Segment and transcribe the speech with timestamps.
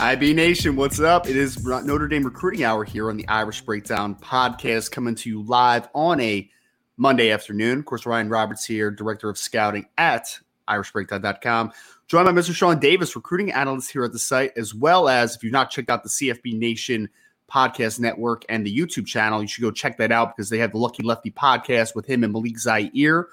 [0.00, 1.28] IB Nation, what's up?
[1.28, 5.42] It is Notre Dame Recruiting Hour here on the Irish Breakdown podcast, coming to you
[5.42, 6.48] live on a
[6.96, 7.80] Monday afternoon.
[7.80, 10.38] Of course, Ryan Roberts here, Director of Scouting at
[10.70, 11.72] irishbreakdown.com.
[12.08, 12.54] Joined by Mr.
[12.54, 15.90] Sean Davis, recruiting analyst here at the site, as well as if you've not checked
[15.90, 17.10] out the CFB Nation
[17.52, 20.72] podcast network and the YouTube channel, you should go check that out because they have
[20.72, 23.28] the Lucky Lefty podcast with him and Malik Zaire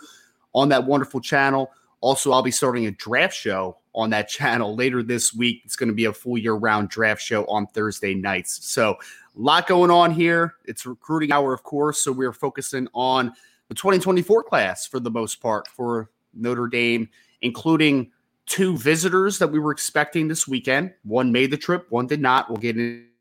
[0.53, 1.71] on that wonderful channel.
[2.01, 5.61] Also, I'll be starting a draft show on that channel later this week.
[5.65, 8.65] It's going to be a full year round draft show on Thursday nights.
[8.65, 10.55] So, a lot going on here.
[10.65, 12.03] It's recruiting hour, of course.
[12.03, 13.33] So, we're focusing on
[13.67, 17.09] the 2024 class for the most part for Notre Dame,
[17.41, 18.11] including
[18.45, 20.93] two visitors that we were expecting this weekend.
[21.03, 22.49] One made the trip, one did not.
[22.49, 22.77] We'll get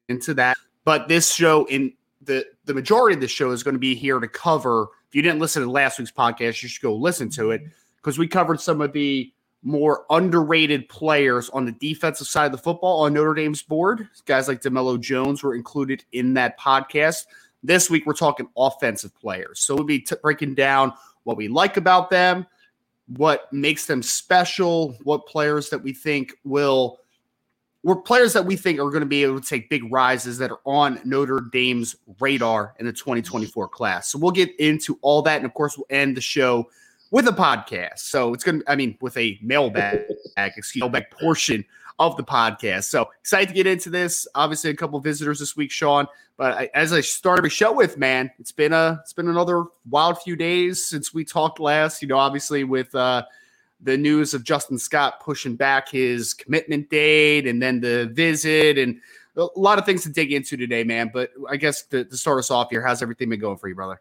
[0.08, 0.56] into that.
[0.84, 4.20] But this show, in the the majority of the show, is going to be here
[4.20, 4.88] to cover.
[5.08, 7.62] If you didn't listen to last week's podcast, you should go listen to it
[7.96, 9.32] because we covered some of the
[9.66, 14.08] more underrated players on the defensive side of the football on Notre Dame's board.
[14.24, 17.26] Guys like DeMello Jones were included in that podcast.
[17.64, 19.58] This week, we're talking offensive players.
[19.58, 20.92] So we'll be t- breaking down
[21.24, 22.46] what we like about them,
[23.08, 27.00] what makes them special, what players that we think will,
[27.82, 30.52] what players that we think are going to be able to take big rises that
[30.52, 34.08] are on Notre Dame's radar in the 2024 class.
[34.10, 35.38] So we'll get into all that.
[35.38, 36.70] And of course, we'll end the show
[37.10, 37.98] with a podcast.
[37.98, 40.04] So it's going to, I mean, with a mailbag,
[40.36, 41.64] excuse mailbag portion
[41.98, 42.84] of the podcast.
[42.84, 44.26] So excited to get into this.
[44.34, 46.06] Obviously, a couple visitors this week, Sean.
[46.36, 49.64] But I, as I started the show with, man, it's been a it's been another
[49.88, 52.02] wild few days since we talked last.
[52.02, 53.24] You know, obviously with uh,
[53.80, 59.00] the news of Justin Scott pushing back his commitment date, and then the visit, and
[59.36, 61.10] a lot of things to dig into today, man.
[61.12, 63.74] But I guess to, to start us off here, how's everything been going for you,
[63.74, 64.00] brother?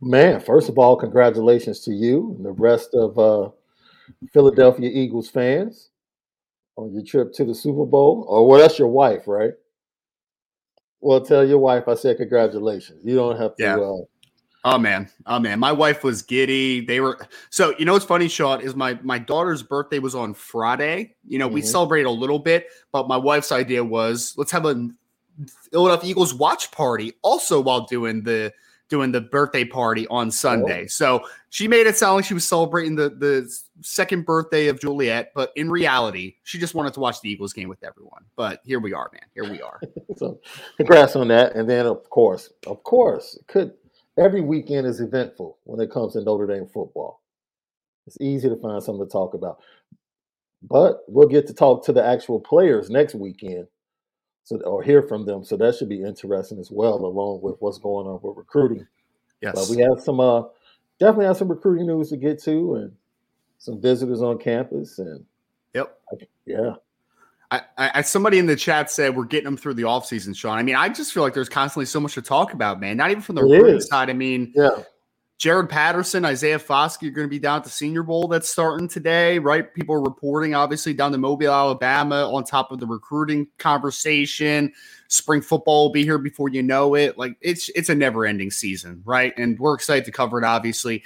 [0.00, 3.50] Man, first of all, congratulations to you and the rest of uh,
[4.32, 5.90] Philadelphia Eagles fans
[6.76, 8.24] on your trip to the Super Bowl.
[8.28, 9.52] Or well, that's your wife, right?
[11.00, 13.02] Well, tell your wife I said congratulations.
[13.04, 13.62] You don't have to.
[13.62, 13.76] Yeah.
[13.78, 13.96] Uh,
[14.62, 16.84] Oh man, oh man, my wife was giddy.
[16.84, 17.18] They were
[17.48, 21.16] so you know what's funny, Sean, is my my daughter's birthday was on Friday.
[21.26, 21.64] You know, we Mhm.
[21.64, 24.90] celebrate a little bit, but my wife's idea was let's have a
[25.72, 28.52] Philadelphia Eagles watch party also while doing the
[28.90, 30.30] doing the birthday party on oh.
[30.30, 30.86] Sunday.
[30.86, 33.50] So she made it sound like she was celebrating the the
[33.80, 37.68] second birthday of Juliet, but in reality, she just wanted to watch the Eagles game
[37.68, 38.24] with everyone.
[38.36, 39.22] But here we are, man.
[39.32, 39.80] Here we are.
[40.16, 40.38] so
[40.76, 41.54] congrats on that.
[41.54, 43.72] And then of course, of course, it could
[44.18, 47.22] every weekend is eventful when it comes to Notre Dame football.
[48.06, 49.60] It's easy to find something to talk about.
[50.62, 53.66] But we'll get to talk to the actual players next weekend.
[54.44, 55.44] So or hear from them.
[55.44, 58.86] So that should be interesting as well, along with what's going on with recruiting.
[59.40, 59.54] Yes.
[59.54, 60.44] But we have some uh
[60.98, 62.92] definitely have some recruiting news to get to and
[63.58, 65.24] some visitors on campus and
[65.74, 65.98] yep.
[66.46, 66.74] yeah.
[67.52, 70.56] I, I, somebody in the chat said we're getting them through the offseason, Sean.
[70.56, 72.96] I mean, I just feel like there's constantly so much to talk about, man.
[72.96, 74.08] Not even from the It recruiting side.
[74.08, 74.70] I mean, Yeah.
[75.40, 78.86] Jarrett Patterson, Isaiah Foskey are going to be down at the Senior Bowl that's starting
[78.86, 79.72] today, right?
[79.72, 84.70] People are reporting, obviously, down to Mobile, Alabama, on top of the recruiting conversation.
[85.08, 87.16] Spring football will be here before you know it.
[87.16, 89.32] Like it's it's a never ending season, right?
[89.38, 91.04] And we're excited to cover it, obviously.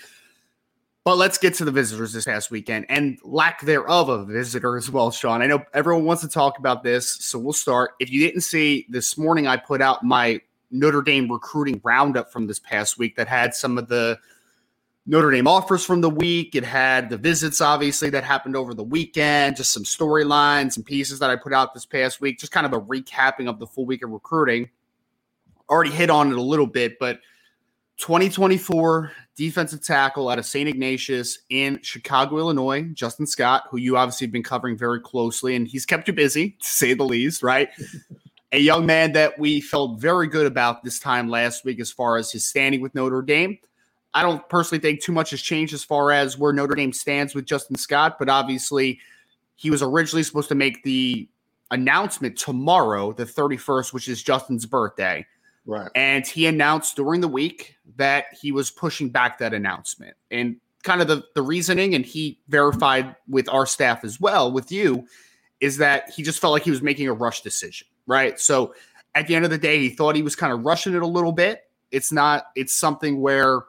[1.05, 4.77] But let's get to the visitors this past weekend and lack thereof of a visitor
[4.77, 5.43] as well, Sean.
[5.43, 7.93] I know everyone wants to talk about this, so we'll start.
[8.01, 10.41] If you didn't see this morning, I put out my
[10.75, 14.19] Notre Dame recruiting roundup from this past week that had some of the
[15.07, 16.55] Notre Dame offers from the week.
[16.55, 21.21] It had the visits, obviously, that happened over the weekend, just some storylines and pieces
[21.21, 23.87] that I put out this past week, just kind of a recapping of the full
[23.87, 24.69] week of recruiting.
[25.71, 27.21] Already hit on it a little bit, but
[27.99, 30.69] 2024 defensive tackle out of St.
[30.69, 35.69] Ignatius in Chicago, Illinois, Justin Scott, who you obviously have been covering very closely, and
[35.69, 37.69] he's kept you busy, to say the least, right?
[38.55, 42.17] A young man that we felt very good about this time last week as far
[42.17, 43.59] as his standing with Notre Dame.
[44.15, 47.35] I don't personally think too much has changed as far as where Notre Dame stands
[47.35, 49.01] with Justin Scott, but obviously
[49.57, 51.29] he was originally supposed to make the
[51.73, 55.27] announcement tomorrow, the 31st, which is Justin's birthday.
[55.67, 55.91] Right.
[55.97, 60.17] And he announced during the week that he was pushing back that announcement.
[60.31, 64.71] And kind of the, the reasoning, and he verified with our staff as well, with
[64.71, 65.09] you,
[65.59, 68.39] is that he just felt like he was making a rush decision, right?
[68.39, 68.75] So
[69.15, 71.07] at the end of the day, he thought he was kind of rushing it a
[71.07, 71.69] little bit.
[71.91, 73.65] It's not, it's something where,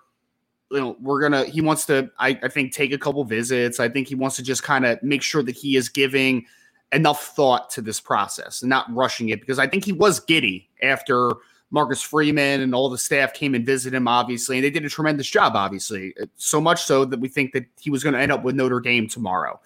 [0.72, 3.80] you know, we're gonna, he wants to, I, I think, take a couple visits.
[3.80, 6.46] I think he wants to just kind of make sure that he is giving
[6.92, 10.70] enough thought to this process and not rushing it because I think he was giddy
[10.82, 11.34] after
[11.72, 14.90] Marcus Freeman and all the staff came and visited him, obviously, and they did a
[14.90, 16.14] tremendous job, obviously.
[16.38, 18.80] So much so that we think that he was going to end up with Notre
[18.80, 19.60] Dame tomorrow.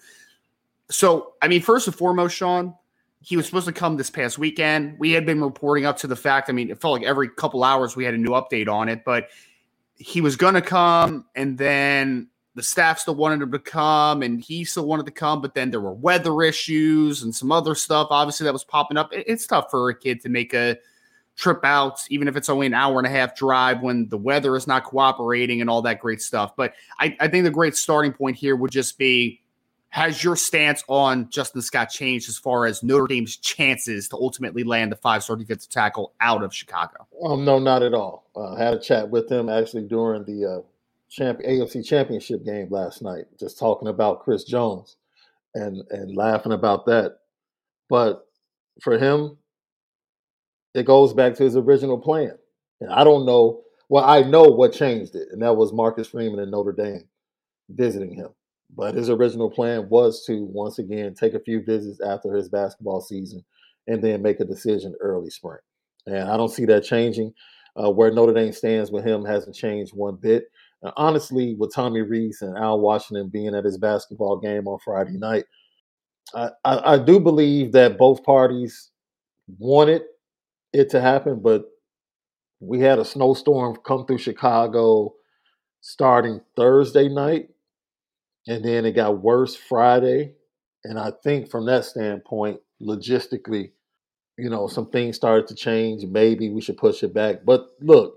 [0.90, 2.74] So, I mean, first and foremost, Sean,
[3.22, 4.98] he was supposed to come this past weekend.
[4.98, 7.62] We had been reporting up to the fact, I mean, it felt like every couple
[7.62, 9.28] hours we had a new update on it, but
[9.96, 14.40] he was going to come, and then the staff still wanted him to come, and
[14.40, 18.08] he still wanted to come, but then there were weather issues and some other stuff,
[18.10, 19.10] obviously, that was popping up.
[19.12, 20.78] It's tough for a kid to make a
[21.36, 24.56] trip out, even if it's only an hour and a half drive when the weather
[24.56, 26.56] is not cooperating and all that great stuff.
[26.56, 29.40] But I, I think the great starting point here would just be
[29.90, 34.62] has your stance on Justin Scott changed as far as Notre Dame's chances to ultimately
[34.62, 37.06] land the five star defensive tackle out of Chicago?
[37.24, 38.30] Um, no, not at all.
[38.34, 40.60] Uh, I had a chat with him actually during the uh,
[41.08, 44.96] champ- AFC Championship game last night, just talking about Chris Jones
[45.54, 47.18] and and laughing about that.
[47.88, 48.26] But
[48.80, 49.36] for him,
[50.72, 52.38] it goes back to his original plan.
[52.80, 53.62] And I don't know.
[53.88, 57.08] Well, I know what changed it, and that was Marcus Freeman and Notre Dame
[57.68, 58.28] visiting him.
[58.76, 63.00] But his original plan was to once again take a few visits after his basketball
[63.00, 63.44] season
[63.86, 65.58] and then make a decision early spring.
[66.06, 67.32] And I don't see that changing.
[67.76, 70.44] Uh, where Notre Dame stands with him hasn't changed one bit.
[70.82, 75.16] Uh, honestly, with Tommy Rees and Al Washington being at his basketball game on Friday
[75.16, 75.44] night,
[76.34, 78.90] I, I, I do believe that both parties
[79.58, 80.02] wanted
[80.72, 81.64] it to happen, but
[82.60, 85.14] we had a snowstorm come through Chicago
[85.80, 87.50] starting Thursday night,
[88.46, 90.34] and then it got worse Friday.
[90.84, 93.72] And I think from that standpoint, logistically,
[94.38, 96.04] you know, some things started to change.
[96.04, 97.44] Maybe we should push it back.
[97.44, 98.16] But look,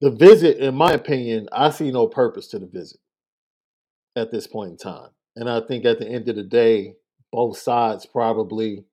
[0.00, 3.00] the visit, in my opinion, I see no purpose to the visit
[4.16, 5.10] at this point in time.
[5.36, 6.94] And I think at the end of the day,
[7.32, 8.84] both sides probably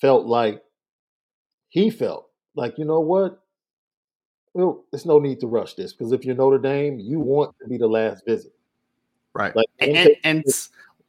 [0.00, 0.62] felt like
[1.68, 3.40] he felt like, you know what?
[4.54, 7.68] Well, there's no need to rush this because if you're Notre Dame, you want to
[7.68, 8.52] be the last visit.
[9.36, 9.54] Right.
[9.54, 10.44] Like, and, and, and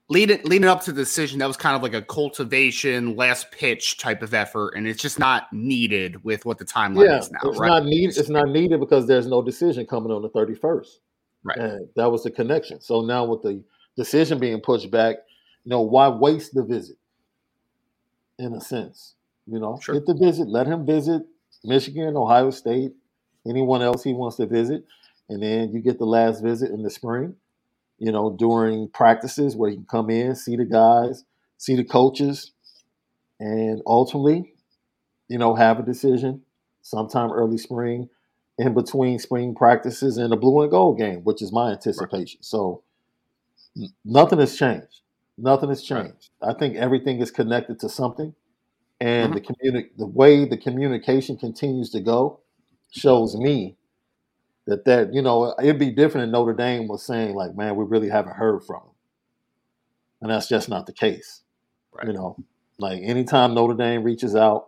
[0.09, 3.97] leading leading up to the decision, that was kind of like a cultivation, last pitch
[3.97, 7.39] type of effort, and it's just not needed with what the timeline yeah, is now.
[7.43, 7.67] It's right?
[7.67, 8.17] not needed.
[8.17, 10.87] It's not needed because there's no decision coming on the 31st.
[11.43, 11.57] Right.
[11.57, 12.81] And that was the connection.
[12.81, 13.63] So now with the
[13.95, 15.17] decision being pushed back,
[15.63, 16.97] you know, why waste the visit?
[18.39, 19.15] In a sense,
[19.47, 19.95] you know, sure.
[19.95, 21.23] get the visit, let him visit
[21.63, 22.91] Michigan, Ohio State,
[23.47, 24.85] anyone else he wants to visit,
[25.29, 27.35] and then you get the last visit in the spring
[27.99, 31.23] you know, during practices where you can come in, see the guys,
[31.57, 32.51] see the coaches,
[33.39, 34.53] and ultimately,
[35.27, 36.41] you know, have a decision
[36.81, 38.09] sometime early spring
[38.57, 42.39] in between spring practices and the blue and gold game, which is my anticipation.
[42.39, 42.45] Right.
[42.45, 42.83] So
[44.03, 45.01] nothing has changed.
[45.37, 46.29] Nothing has changed.
[46.41, 46.55] Right.
[46.55, 48.33] I think everything is connected to something.
[48.99, 49.33] And mm-hmm.
[49.33, 52.39] the communi- the way the communication continues to go
[52.91, 53.75] shows me
[54.67, 57.85] that that you know it'd be different if Notre Dame was saying like, man, we
[57.85, 58.91] really haven't heard from him,
[60.21, 61.41] and that's just not the case.
[61.91, 62.07] Right.
[62.07, 62.37] You know,
[62.77, 64.67] like anytime Notre Dame reaches out,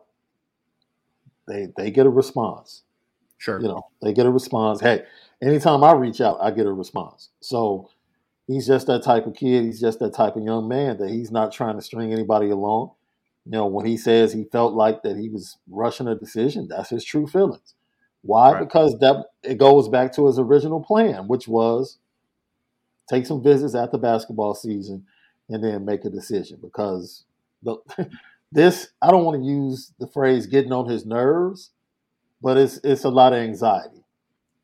[1.47, 2.83] they they get a response.
[3.37, 4.79] Sure, you know they get a response.
[4.79, 5.03] Hey,
[5.41, 7.29] anytime I reach out, I get a response.
[7.41, 7.89] So
[8.47, 9.65] he's just that type of kid.
[9.65, 12.91] He's just that type of young man that he's not trying to string anybody along.
[13.45, 16.89] You know, when he says he felt like that he was rushing a decision, that's
[16.89, 17.73] his true feelings.
[18.21, 18.53] Why?
[18.53, 18.59] Right.
[18.59, 21.97] Because that it goes back to his original plan, which was
[23.09, 25.05] take some visits at the basketball season
[25.49, 26.59] and then make a decision.
[26.61, 27.25] Because
[27.63, 27.77] the,
[28.51, 31.71] this, I don't want to use the phrase "getting on his nerves,"
[32.41, 34.03] but it's it's a lot of anxiety.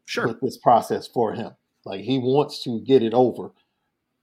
[0.05, 0.27] Sure.
[0.27, 1.53] With this process for him,
[1.85, 3.51] like he wants to get it over,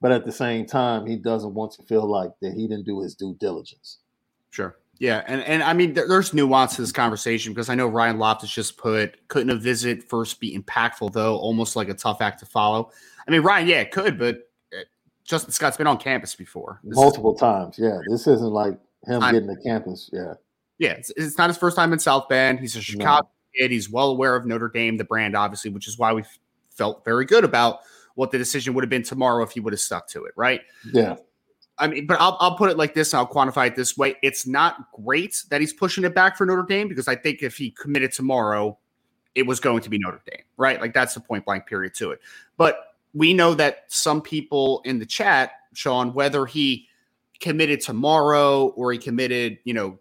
[0.01, 3.01] but at the same time, he doesn't want to feel like that he didn't do
[3.01, 3.99] his due diligence.
[4.51, 4.77] Sure.
[4.99, 8.19] Yeah, and and I mean, there, there's nuance to this conversation because I know Ryan
[8.19, 12.41] Loftus just put couldn't a visit first be impactful though, almost like a tough act
[12.41, 12.91] to follow.
[13.27, 14.83] I mean, Ryan, yeah, it could, but uh,
[15.25, 17.79] Justin Scott's been on campus before this multiple is, times.
[17.79, 20.09] Yeah, this isn't like him getting to campus.
[20.13, 20.35] Yeah,
[20.79, 22.61] yeah, it's, it's, not his first time in South Bend.
[22.61, 23.61] He's a Chicago no.
[23.61, 23.71] kid.
[23.71, 26.23] He's well aware of Notre Dame, the brand, obviously, which is why we
[26.71, 27.81] felt very good about
[28.15, 30.33] what the decision would have been tomorrow if he would have stuck to it.
[30.37, 30.61] Right?
[30.93, 31.17] Yeah.
[31.83, 33.13] I mean, but I'll, I'll put it like this.
[33.13, 34.15] I'll quantify it this way.
[34.23, 37.57] It's not great that he's pushing it back for Notre Dame because I think if
[37.57, 38.79] he committed tomorrow,
[39.35, 40.81] it was going to be Notre Dame, right?
[40.81, 42.21] Like that's the point blank period to it.
[42.57, 46.87] But we know that some people in the chat, Sean, whether he
[47.41, 49.99] committed tomorrow or he committed, you know,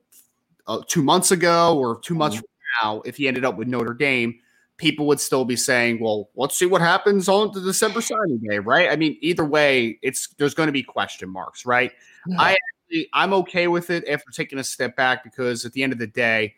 [0.68, 2.46] uh, two months ago or two months mm-hmm.
[2.82, 4.40] from now, if he ended up with Notre Dame,
[4.82, 8.58] people would still be saying, "Well, let's see what happens on the December signing day,"
[8.58, 8.90] right?
[8.90, 11.92] I mean, either way, it's there's going to be question marks, right?
[12.28, 12.42] Yeah.
[12.42, 15.94] I actually, I'm okay with it after taking a step back because at the end
[15.94, 16.56] of the day,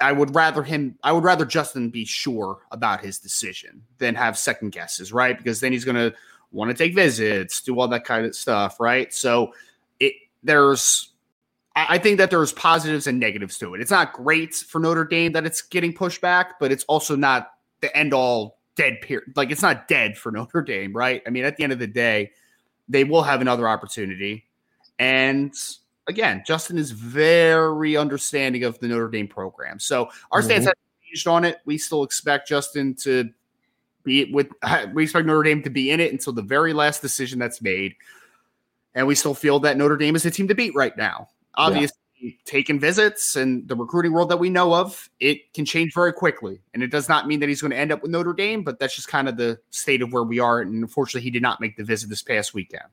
[0.00, 4.38] I would rather him, I would rather Justin be sure about his decision than have
[4.38, 5.36] second guesses, right?
[5.36, 6.14] Because then he's going to
[6.52, 9.12] want to take visits, do all that kind of stuff, right?
[9.12, 9.52] So
[9.98, 11.11] it there's
[11.74, 13.80] I think that there's positives and negatives to it.
[13.80, 17.50] It's not great for Notre Dame that it's getting pushed back, but it's also not
[17.80, 19.32] the end all dead period.
[19.36, 21.22] Like it's not dead for Notre Dame, right?
[21.26, 22.32] I mean, at the end of the day,
[22.88, 24.44] they will have another opportunity.
[24.98, 25.54] And
[26.06, 29.78] again, Justin is very understanding of the Notre Dame program.
[29.78, 30.46] So our mm-hmm.
[30.46, 30.74] stance has
[31.06, 31.58] changed on it.
[31.64, 33.30] We still expect Justin to
[34.04, 34.48] be with
[34.92, 37.94] we expect Notre Dame to be in it until the very last decision that's made.
[38.94, 41.96] And we still feel that Notre Dame is the team to beat right now obviously
[42.18, 42.30] yeah.
[42.44, 46.60] taking visits and the recruiting world that we know of, it can change very quickly.
[46.74, 48.78] And it does not mean that he's going to end up with Notre Dame, but
[48.78, 50.60] that's just kind of the state of where we are.
[50.60, 52.84] And unfortunately, he did not make the visit this past weekend.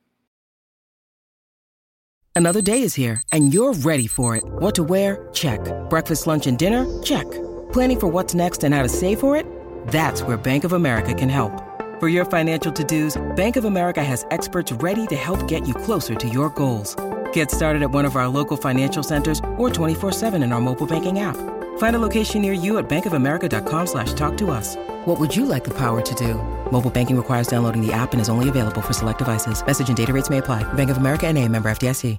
[2.36, 4.44] Another day is here, and you're ready for it.
[4.44, 5.28] What to wear?
[5.32, 5.60] Check.
[5.90, 6.86] Breakfast, lunch, and dinner?
[7.02, 7.30] Check.
[7.72, 9.44] Planning for what's next and how to save for it?
[9.88, 11.52] That's where Bank of America can help.
[12.00, 16.14] For your financial to-dos, Bank of America has experts ready to help get you closer
[16.14, 16.96] to your goals.
[17.34, 21.18] Get started at one of our local financial centers or 24-7 in our mobile banking
[21.18, 21.36] app.
[21.78, 24.76] Find a location near you at bankofamerica.com slash talk to us.
[25.04, 26.34] What would you like the power to do?
[26.72, 29.64] Mobile banking requires downloading the app and is only available for select devices.
[29.66, 30.62] Message and data rates may apply.
[30.72, 32.16] Bank of America and a member FDIC.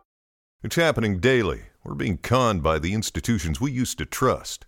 [0.64, 1.62] It's happening daily.
[1.84, 4.68] We're being conned by the institutions we used to trust.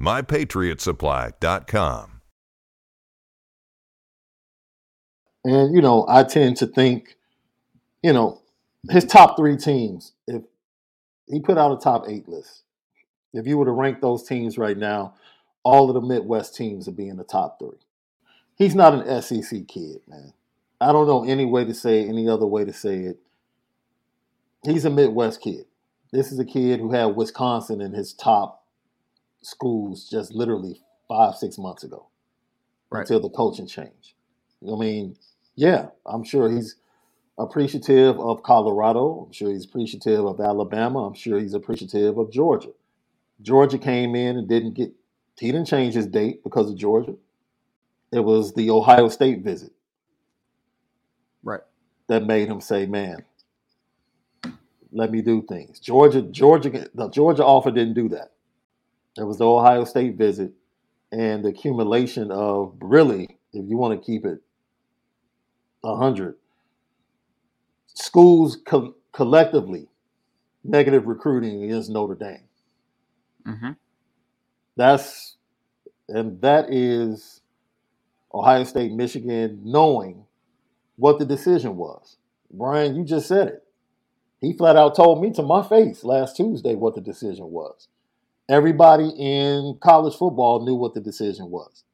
[0.00, 2.20] mypatriotsupply.com.
[5.44, 7.16] And, you know, I tend to think,
[8.02, 8.42] you know,
[8.90, 10.42] his top three teams, if
[11.28, 12.62] he put out a top eight list,
[13.32, 15.14] if you were to rank those teams right now,
[15.62, 17.78] all of the Midwest teams would be in the top three.
[18.56, 20.32] He's not an SEC kid, man.
[20.80, 23.18] I don't know any way to say any other way to say it.
[24.64, 25.66] He's a Midwest kid.
[26.12, 28.64] This is a kid who had Wisconsin in his top
[29.46, 32.08] schools just literally five, six months ago
[32.90, 33.00] right.
[33.00, 34.16] until the coaching change.
[34.62, 35.16] I mean,
[35.54, 36.76] yeah, I'm sure he's
[37.38, 39.24] appreciative of Colorado.
[39.26, 41.06] I'm sure he's appreciative of Alabama.
[41.06, 42.70] I'm sure he's appreciative of Georgia.
[43.42, 44.92] Georgia came in and didn't get,
[45.38, 47.14] he didn't change his date because of Georgia.
[48.12, 49.72] It was the Ohio State visit.
[51.44, 51.60] Right.
[52.08, 53.24] That made him say, man,
[54.90, 55.78] let me do things.
[55.78, 58.32] Georgia, Georgia, the Georgia offer didn't do that.
[59.16, 60.52] There was the Ohio State visit
[61.10, 64.40] and the accumulation of really, if you want to keep it
[65.80, 66.36] 100,
[67.94, 69.88] schools co- collectively
[70.62, 72.48] negative recruiting against Notre Dame.
[73.46, 73.70] Mm-hmm.
[74.76, 75.36] That's,
[76.08, 77.40] and that is
[78.34, 80.24] Ohio State, Michigan knowing
[80.96, 82.16] what the decision was.
[82.50, 83.62] Brian, you just said it.
[84.40, 87.88] He flat out told me to my face last Tuesday what the decision was
[88.48, 91.84] everybody in college football knew what the decision was.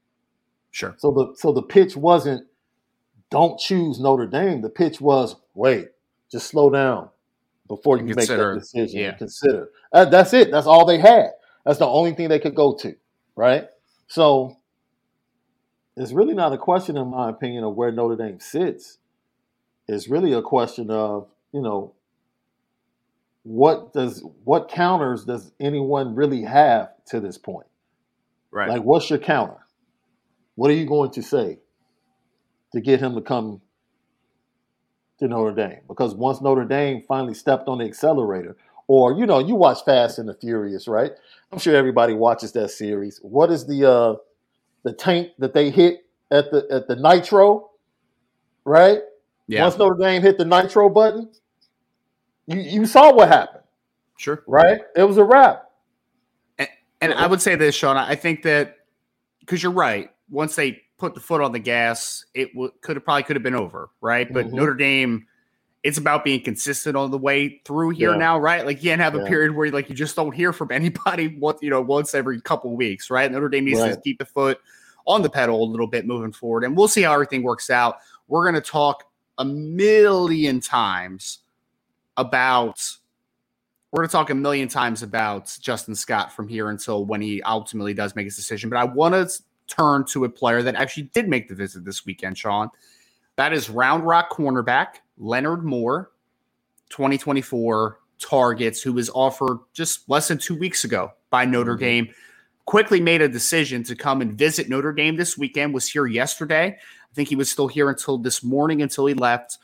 [0.70, 0.94] Sure.
[0.98, 2.46] So the so the pitch wasn't
[3.30, 4.62] don't choose Notre Dame.
[4.62, 5.88] The pitch was wait,
[6.30, 7.08] just slow down
[7.68, 9.00] before you consider, make that decision.
[9.00, 9.12] Yeah.
[9.12, 9.70] consider.
[9.92, 10.50] Uh, that's it.
[10.50, 11.30] That's all they had.
[11.64, 12.94] That's the only thing they could go to,
[13.36, 13.68] right?
[14.08, 14.56] So
[15.96, 18.98] it's really not a question, in my opinion, of where Notre Dame sits.
[19.88, 21.94] It's really a question of you know
[23.44, 27.66] what does what counters does anyone really have to this point?
[28.50, 28.68] Right.
[28.68, 29.66] Like, what's your counter?
[30.54, 31.58] What are you going to say
[32.72, 33.60] to get him to come
[35.18, 35.80] to Notre Dame?
[35.88, 40.18] Because once Notre Dame finally stepped on the accelerator, or you know, you watch Fast
[40.18, 41.12] and the Furious, right?
[41.50, 43.18] I'm sure everybody watches that series.
[43.22, 44.14] What is the uh
[44.84, 47.70] the tank that they hit at the at the nitro?
[48.64, 49.00] Right?
[49.48, 49.62] Yeah.
[49.62, 51.30] Once Notre Dame hit the nitro button,
[52.46, 53.64] you, you saw what happened.
[54.16, 54.42] Sure.
[54.46, 54.80] Right?
[54.96, 55.70] It was a wrap.
[56.58, 56.68] And,
[57.00, 57.96] and I would say this, Sean.
[57.96, 58.76] I think that
[59.40, 60.10] because you're right.
[60.30, 63.42] Once they put the foot on the gas, it w- could have probably could have
[63.42, 64.32] been over, right?
[64.32, 64.56] But mm-hmm.
[64.56, 65.26] Notre Dame,
[65.82, 68.18] it's about being consistent on the way through here yeah.
[68.18, 68.64] now, right?
[68.64, 69.22] Like you can't have yeah.
[69.22, 72.40] a period where like you just don't hear from anybody what you know once every
[72.40, 73.30] couple weeks, right?
[73.30, 73.94] Notre Dame needs right.
[73.94, 74.60] to keep the foot
[75.04, 77.98] on the pedal a little bit moving forward, and we'll see how everything works out.
[78.28, 79.04] We're going to talk
[79.38, 81.40] a million times
[82.16, 82.80] about
[83.92, 87.42] we're going to talk a million times about Justin Scott from here until when he
[87.42, 88.70] ultimately does make his decision.
[88.70, 89.30] But I want to
[89.66, 92.70] turn to a player that actually did make the visit this weekend, Sean.
[93.36, 96.10] That is Round Rock cornerback Leonard Moore,
[96.88, 101.80] 2024 targets, who was offered just less than two weeks ago by Notre mm-hmm.
[101.80, 102.08] Dame.
[102.64, 106.78] Quickly made a decision to come and visit Notre Dame this weekend, was here yesterday.
[106.78, 109.58] I think he was still here until this morning until he left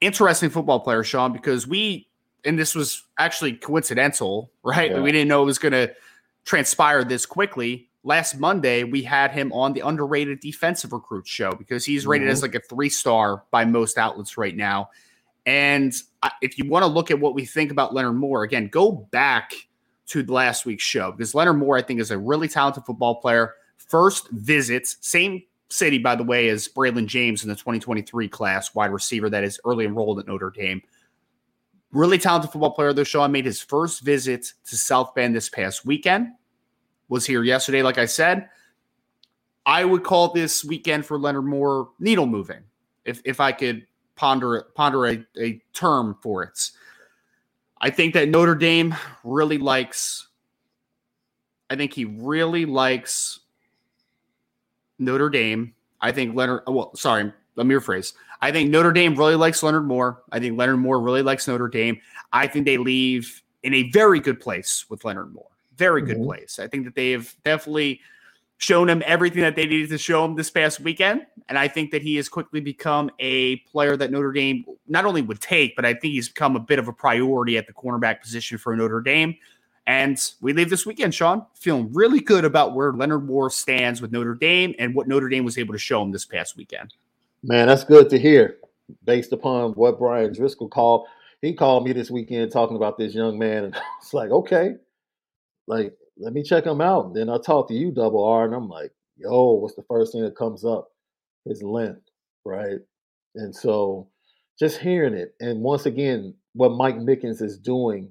[0.00, 2.08] interesting football player, Sean, because we,
[2.44, 4.90] and this was actually coincidental, right?
[4.90, 5.00] Yeah.
[5.00, 5.94] We didn't know it was going to
[6.44, 7.88] transpire this quickly.
[8.04, 12.32] Last Monday, we had him on the underrated defensive recruit show because he's rated mm-hmm.
[12.32, 14.90] as like a three star by most outlets right now.
[15.44, 15.92] And
[16.40, 19.52] if you want to look at what we think about Leonard Moore, again, go back
[20.08, 23.54] to last week's show because Leonard Moore, I think, is a really talented football player.
[23.76, 28.90] First visits, same City, by the way, is Braylon James in the 2023 class, wide
[28.90, 30.82] receiver that is early enrolled at Notre Dame.
[31.92, 33.04] Really talented football player, though.
[33.04, 36.28] Sean made his first visit to South Bend this past weekend.
[37.08, 38.48] Was here yesterday, like I said.
[39.64, 42.62] I would call this weekend for Leonard Moore needle moving,
[43.04, 46.70] if if I could ponder ponder a, a term for it.
[47.80, 50.28] I think that Notre Dame really likes.
[51.70, 53.40] I think he really likes
[54.98, 55.74] Notre Dame.
[56.00, 56.62] I think Leonard.
[56.66, 58.12] Well, sorry, let me rephrase.
[58.40, 60.22] I think Notre Dame really likes Leonard Moore.
[60.30, 62.00] I think Leonard Moore really likes Notre Dame.
[62.32, 65.48] I think they leave in a very good place with Leonard Moore.
[65.76, 66.26] very good mm-hmm.
[66.26, 66.58] place.
[66.58, 68.00] I think that they have definitely
[68.58, 71.24] shown him everything that they needed to show him this past weekend.
[71.48, 75.22] And I think that he has quickly become a player that Notre Dame not only
[75.22, 78.20] would take, but I think he's become a bit of a priority at the cornerback
[78.20, 79.36] position for Notre Dame.
[79.88, 84.12] And we leave this weekend, Sean, feeling really good about where Leonard Moore stands with
[84.12, 86.92] Notre Dame and what Notre Dame was able to show him this past weekend.
[87.42, 88.58] Man, that's good to hear.
[89.04, 91.06] Based upon what Brian Driscoll called,
[91.40, 94.74] he called me this weekend talking about this young man, and it's like, okay,
[95.66, 97.06] like let me check him out.
[97.06, 100.12] And then I talk to you, Double R, and I'm like, yo, what's the first
[100.12, 100.90] thing that comes up?
[101.46, 102.02] His length,
[102.44, 102.80] right?
[103.36, 104.06] And so
[104.58, 108.10] just hearing it, and once again, what Mike Mickens is doing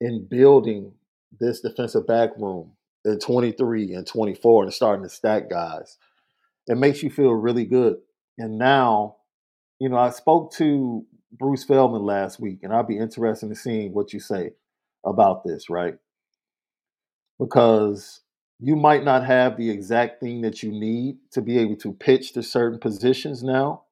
[0.00, 0.90] in building
[1.40, 2.72] this defensive back room
[3.04, 5.98] in 23 and 24 and starting to stack guys,
[6.66, 7.96] it makes you feel really good.
[8.38, 9.16] And now,
[9.78, 13.92] you know, I spoke to Bruce Feldman last week, and I'll be interested in seeing
[13.92, 14.52] what you say
[15.04, 15.94] about this, right?
[17.38, 18.20] Because
[18.60, 22.32] you might not have the exact thing that you need to be able to pitch
[22.34, 23.82] to certain positions now,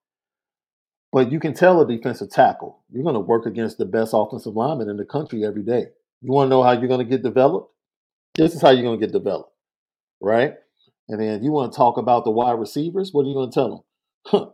[1.13, 4.55] but you can tell a defensive tackle you're going to work against the best offensive
[4.55, 5.87] lineman in the country every day.
[6.23, 7.73] You want to know how you're going to get developed?
[8.35, 9.53] This is how you're going to get developed,
[10.21, 10.55] right?
[11.09, 13.11] And then you want to talk about the wide receivers.
[13.13, 13.81] What are you going to tell them?
[14.27, 14.51] Huh,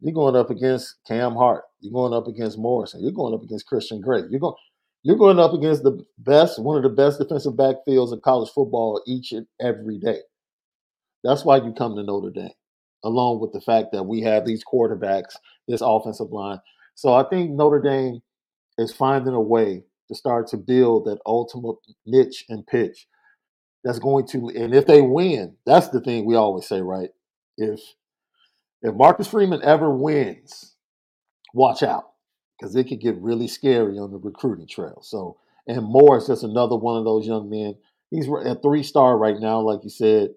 [0.00, 1.64] you're going up against Cam Hart.
[1.80, 3.02] You're going up against Morrison.
[3.02, 4.22] You're going up against Christian Gray.
[4.30, 4.54] You're going
[5.02, 9.02] you're going up against the best, one of the best defensive backfields in college football
[9.06, 10.20] each and every day.
[11.22, 12.54] That's why you come to Notre Dame,
[13.04, 15.36] along with the fact that we have these quarterbacks,
[15.68, 16.58] this offensive line.
[16.94, 18.22] So I think Notre Dame
[18.78, 23.06] is finding a way to start to build that ultimate niche and pitch
[23.82, 27.10] that's going to and if they win that's the thing we always say right?
[27.56, 27.80] If
[28.82, 30.74] if marcus freeman ever wins
[31.52, 32.10] watch out
[32.58, 35.00] because it could get really scary on the recruiting trail.
[35.02, 37.76] So and moore is just another one of those young men.
[38.10, 40.30] He's a three star right now like you said.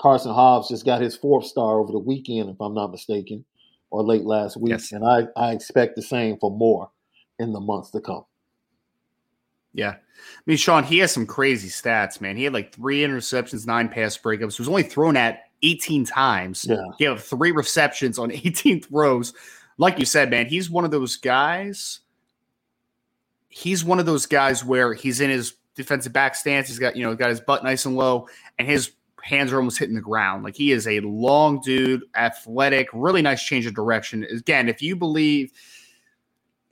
[0.00, 3.44] Karson Hobbs just got his fourth star over the weekend if i'm not mistaken
[3.94, 4.90] or late last week yes.
[4.90, 6.90] and I, I expect the same for Moore
[7.38, 8.24] in the months to come
[9.74, 9.90] yeah.
[9.90, 12.36] I mean, Sean, he has some crazy stats, man.
[12.36, 14.56] He had like three interceptions, nine pass breakups.
[14.56, 16.64] He was only thrown at 18 times.
[16.64, 16.76] Yeah.
[16.96, 19.34] He had three receptions on 18 throws.
[19.76, 22.00] Like you said, man, he's one of those guys.
[23.48, 26.68] He's one of those guys where he's in his defensive back stance.
[26.68, 29.78] He's got, you know, got his butt nice and low, and his hands are almost
[29.78, 30.44] hitting the ground.
[30.44, 34.24] Like he is a long dude, athletic, really nice change of direction.
[34.24, 35.52] Again, if you believe–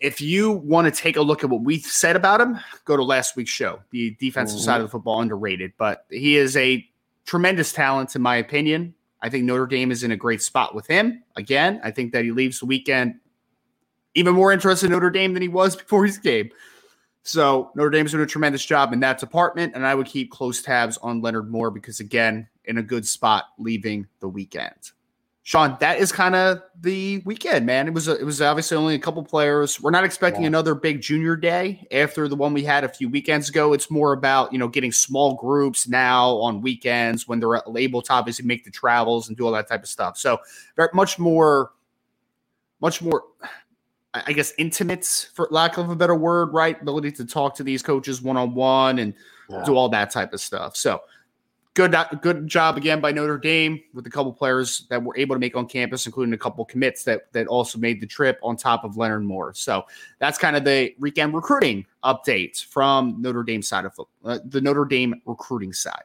[0.03, 3.05] if you want to take a look at what we said about him, go to
[3.05, 3.81] last week's show.
[3.91, 4.65] The defensive mm-hmm.
[4.65, 6.85] side of the football underrated, but he is a
[7.25, 8.95] tremendous talent in my opinion.
[9.23, 11.23] I think Notre Dame is in a great spot with him.
[11.37, 13.21] Again, I think that he leaves the weekend
[14.15, 16.51] even more interested in Notre Dame than he was before his game.
[17.23, 20.61] So Notre Dame's doing a tremendous job in that department, and I would keep close
[20.61, 24.91] tabs on Leonard Moore because again, in a good spot leaving the weekend.
[25.45, 27.89] Sean, that is kind of the weekend, man.
[27.89, 29.81] It was a, it was obviously only a couple players.
[29.81, 30.49] We're not expecting yeah.
[30.49, 33.73] another big junior day after the one we had a few weekends ago.
[33.73, 38.13] It's more about you know getting small groups now on weekends when they're able to
[38.13, 40.17] obviously make the travels and do all that type of stuff.
[40.17, 40.39] So
[40.77, 41.73] very much more,
[42.81, 43.25] much more,
[44.15, 46.81] I guess, intimate for lack of a better word, right?
[46.81, 49.13] Ability to talk to these coaches one on one and
[49.51, 49.65] yeah.
[49.65, 50.77] do all that type of stuff.
[50.77, 51.03] So
[51.75, 55.41] good good job again by Notre Dame with a couple players that were able to
[55.41, 58.85] make on campus, including a couple commits that that also made the trip on top
[58.85, 59.55] of Leonard Moore.
[59.55, 59.85] So
[60.19, 64.85] that's kind of the weekend recruiting update from Notre Dame side of uh, the Notre
[64.85, 66.05] Dame recruiting side.